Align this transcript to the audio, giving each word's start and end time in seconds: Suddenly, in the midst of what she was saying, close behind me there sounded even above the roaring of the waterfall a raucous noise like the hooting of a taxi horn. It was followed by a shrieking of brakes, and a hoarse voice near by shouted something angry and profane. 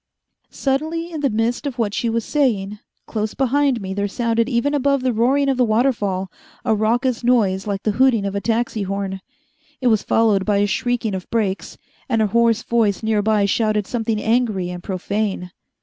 Suddenly, 0.49 1.11
in 1.11 1.21
the 1.21 1.29
midst 1.29 1.67
of 1.67 1.77
what 1.77 1.93
she 1.93 2.09
was 2.09 2.25
saying, 2.25 2.79
close 3.05 3.35
behind 3.35 3.79
me 3.81 3.93
there 3.93 4.07
sounded 4.07 4.49
even 4.49 4.73
above 4.73 5.03
the 5.03 5.13
roaring 5.13 5.47
of 5.47 5.57
the 5.57 5.63
waterfall 5.63 6.31
a 6.65 6.73
raucous 6.73 7.23
noise 7.23 7.67
like 7.67 7.83
the 7.83 7.91
hooting 7.91 8.25
of 8.25 8.33
a 8.33 8.41
taxi 8.41 8.81
horn. 8.81 9.21
It 9.79 9.89
was 9.89 10.01
followed 10.01 10.43
by 10.43 10.57
a 10.57 10.65
shrieking 10.65 11.13
of 11.13 11.29
brakes, 11.29 11.77
and 12.09 12.19
a 12.19 12.25
hoarse 12.33 12.63
voice 12.63 13.03
near 13.03 13.21
by 13.21 13.45
shouted 13.45 13.85
something 13.85 14.19
angry 14.19 14.71
and 14.71 14.81
profane. 14.81 15.51